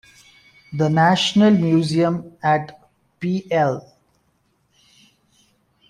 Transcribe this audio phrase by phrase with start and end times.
[0.73, 3.85] The National Museum at pl.